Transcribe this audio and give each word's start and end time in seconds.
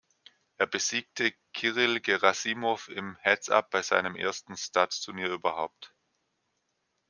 Er 0.57 0.65
besiegte 0.65 1.31
Kirill 1.53 1.99
Gerassimow 2.01 2.87
im 2.87 3.17
"Heads-Up" 3.21 3.69
bei 3.69 3.83
seinem 3.83 4.15
ersten 4.15 4.57
"Stud"-Turnier 4.57 5.27
überhaupt. 5.29 5.93